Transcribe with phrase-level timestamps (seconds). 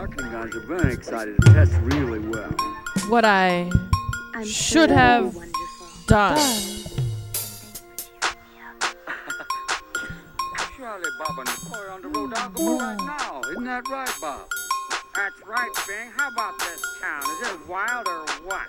[0.00, 1.36] marketing guys are very excited.
[1.40, 2.50] The test really well.
[3.08, 3.70] what I
[4.34, 5.86] I'm Should so have wonderful.
[6.06, 6.36] done.
[10.78, 13.42] Charlie, Bob, and the boy on the road alcohol right now.
[13.50, 14.48] Isn't that right, Bob?
[15.14, 16.10] That's right, Bing.
[16.16, 17.22] How about this town?
[17.22, 18.68] Is it wild or what?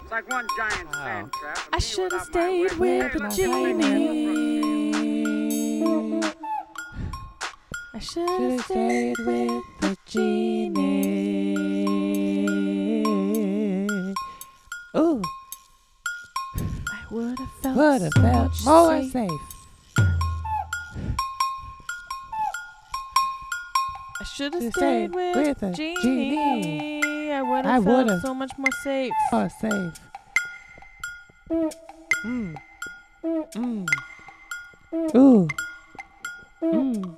[0.00, 1.58] It's like one giant sand trap.
[1.72, 2.78] I should have stayed wedgie.
[2.78, 4.57] with Hey,
[7.98, 10.94] I should have stayed with the genie.
[14.96, 15.20] Ooh,
[16.92, 19.12] I would have felt would have so felt much more safe.
[19.12, 19.30] safe.
[24.20, 27.00] I should have stayed stayed with, with the the genie.
[27.02, 27.32] genie.
[27.32, 28.22] I would have felt would've.
[28.22, 29.12] so much more safe.
[29.32, 30.00] More safe.
[31.50, 32.54] Mm.
[33.56, 33.86] Mm.
[35.16, 35.48] Ooh.
[36.62, 37.16] Mm.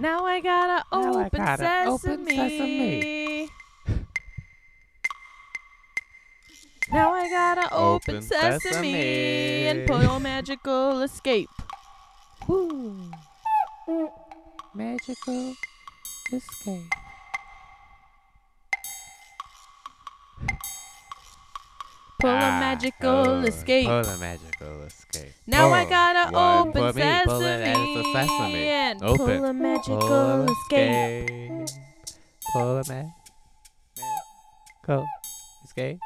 [0.00, 1.88] Now I gotta Now I open gotta sesame.
[1.88, 3.48] open sesame.
[6.92, 9.66] Now I gotta open, Open sesame, sesame.
[9.66, 11.50] and pull magical escape.
[12.46, 13.10] Woo.
[14.74, 15.54] Magical
[16.32, 16.92] escape.
[22.20, 23.86] Pull a Ah, magical oh, escape.
[23.86, 25.32] Pull a magical escape.
[25.46, 28.68] Now I gotta one open for me, pull it sesame, a sesame.
[28.68, 29.26] and Open.
[29.26, 31.30] pull a magical Pull escape.
[31.64, 31.80] escape.
[32.52, 33.10] Pull a ma-
[33.96, 35.06] magical
[35.64, 35.98] escape.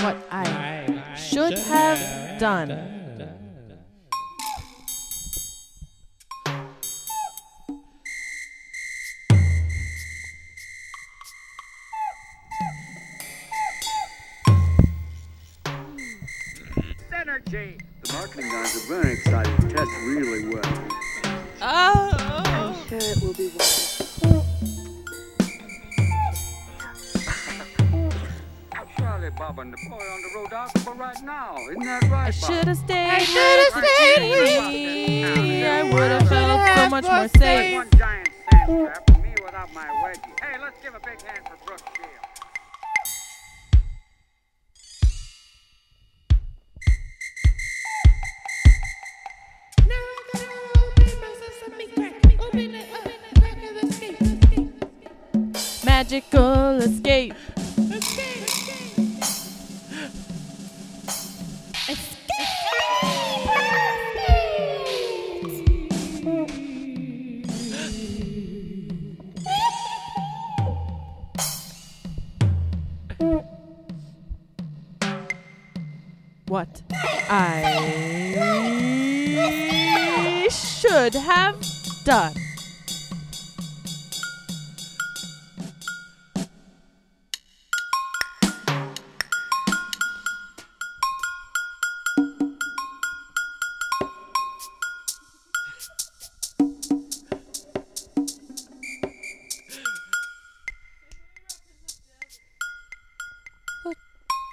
[0.00, 2.99] What I should have done.
[17.50, 17.80] Synergy.
[18.04, 19.56] The marketing guys are very excited.
[19.60, 20.88] The test really well.
[21.62, 22.42] Oh, oh.
[22.46, 24.46] I'm sure it will be wonderful.
[28.98, 31.56] Charlie, Bob, and the boy on the road alcohol right now.
[31.70, 35.62] Isn't that right, I should have stayed I shoulda stayed with genie.
[35.62, 37.74] the I would have felt so much more safe.
[37.74, 39.10] one giant sand trap.
[39.10, 40.40] and me without my wedgie.
[40.40, 41.82] Hey, let's give a big hand for Brooks
[56.00, 57.34] Magical escape.
[76.46, 76.82] What
[77.28, 77.68] I
[80.50, 81.62] should have
[82.06, 82.39] done.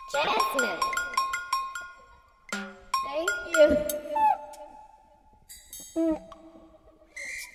[0.10, 0.80] Jasmine.
[2.54, 3.68] Thank you.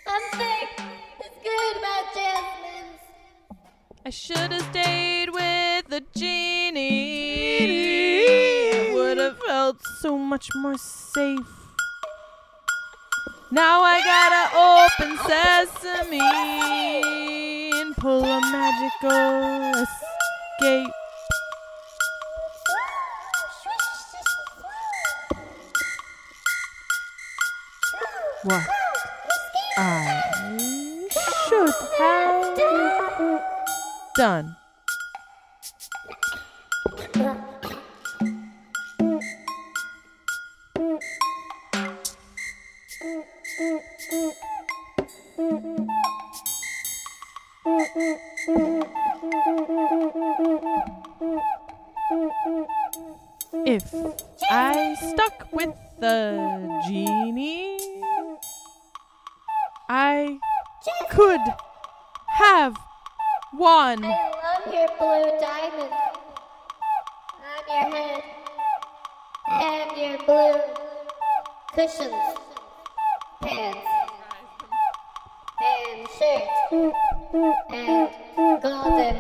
[0.07, 0.69] Something
[1.25, 3.01] is good about Jasmine's.
[4.05, 7.71] I should have stayed with the genie.
[8.91, 11.39] I would have felt so much more safe.
[13.51, 16.21] Now I gotta open sesame
[17.81, 19.85] and pull a magical
[20.61, 21.02] escape.
[28.45, 28.69] What
[29.79, 30.21] I
[31.49, 33.41] should have
[34.17, 34.57] done.
[53.65, 53.95] If
[54.51, 55.71] I stuck with
[56.01, 57.72] the genie,
[61.11, 61.41] could
[62.29, 62.77] have
[63.55, 64.05] won.
[64.05, 65.93] I love your blue diamond
[67.43, 68.23] on your head
[69.49, 70.61] and your blue
[71.75, 72.39] cushions,
[73.43, 73.87] pants,
[75.63, 76.95] and shirt,
[77.71, 79.17] and golden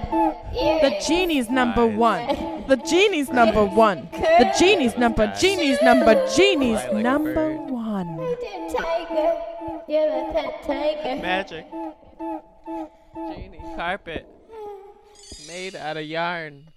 [0.57, 0.83] earrings.
[0.83, 2.27] The genie's number one.
[2.69, 4.09] The genie's number one.
[4.13, 5.33] The genie's number.
[5.39, 6.15] Genie's number.
[6.35, 7.71] Genie's Fly like a number bird.
[7.71, 8.37] one.
[8.75, 9.52] tiger.
[9.89, 11.23] You're my pet tiger.
[11.23, 11.67] Magic.
[13.35, 13.61] Genie.
[13.77, 14.27] Carpet.
[15.47, 16.69] Made out of yarn.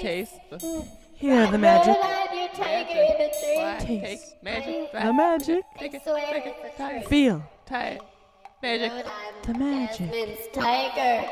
[0.00, 0.84] Taste the
[1.14, 1.94] Hear the magic.
[1.94, 3.56] Caroline, your tiger in a tree.
[3.56, 3.80] What?
[3.80, 4.34] Taste.
[4.34, 4.92] Take magic.
[4.92, 5.64] The magic.
[5.78, 6.02] Take it.
[6.02, 6.56] Swear Take it.
[6.64, 7.08] it's a Tie it.
[7.08, 7.98] Feel Tie.
[8.62, 9.06] Magic.
[9.44, 10.52] The magic.
[10.52, 11.28] Tiger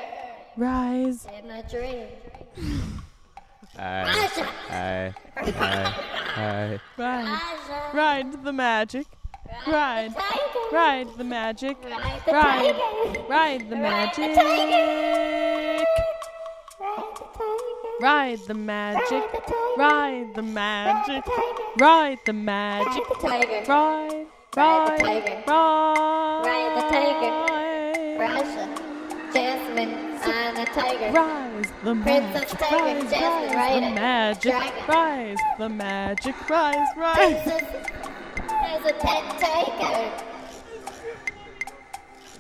[0.56, 1.26] Rise.
[1.38, 2.06] in a dream.
[3.78, 4.04] Aye.
[4.04, 5.14] Raja, Aye.
[5.36, 5.94] Aye.
[6.36, 6.80] Aye.
[6.96, 7.94] Ride.
[7.94, 9.06] Ride the magic.
[9.66, 10.14] Ride.
[10.72, 11.76] Ride the magic.
[11.84, 12.74] Ride the Ride.
[12.74, 13.28] tiger.
[13.28, 14.36] Ride the magic.
[18.00, 19.24] Ride the tiger.
[19.78, 21.24] Ride the magic.
[21.78, 23.22] Ride the magic.
[23.22, 23.68] Ride.
[23.68, 24.26] Ride.
[24.56, 25.00] Ride the Ride.
[25.00, 25.42] tiger.
[25.46, 26.42] Ride.
[26.46, 27.32] Ride the tiger.
[27.52, 28.18] Ride.
[28.18, 28.64] Raja,
[29.32, 29.94] Jasmine
[30.26, 31.12] on a tiger.
[31.12, 32.58] Rise the Princess magic.
[32.58, 34.52] Tiger, Rise, Jasmine, rise the magic.
[34.52, 34.84] Dragon.
[34.88, 36.50] Rise the magic.
[36.50, 37.16] Rise, rise.
[37.16, 37.62] Princess
[38.48, 40.35] has a pet tiger.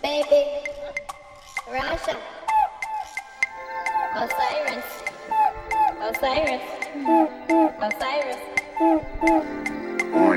[0.06, 0.44] Baby,
[1.68, 2.16] Raja,
[4.14, 4.88] Osiris,
[6.00, 6.62] Osiris,
[7.82, 8.42] Osiris.
[10.12, 10.36] Boy,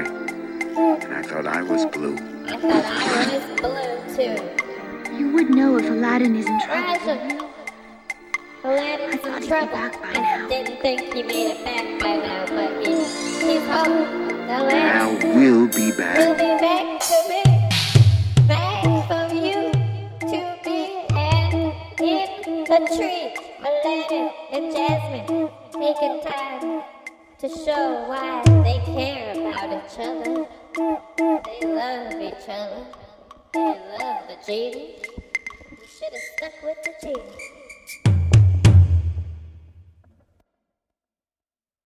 [0.75, 2.15] and I thought I was blue.
[2.47, 5.15] I thought I was blue too.
[5.15, 6.81] You would know if Aladdin is in trouble.
[6.81, 7.49] Raja,
[8.63, 9.67] Aladdin's thought in he'd be trouble.
[9.71, 10.47] back by I now.
[10.49, 14.29] didn't think he made it back by now, but he, he's home.
[14.49, 14.79] Aladdin.
[14.79, 16.37] Now we'll be You'll back.
[16.39, 17.43] be back to me,
[27.39, 30.45] to show why they care about each other.
[31.17, 32.85] They love each other.
[33.53, 34.95] They love the genie.
[35.71, 37.58] You should have stuck with the genie.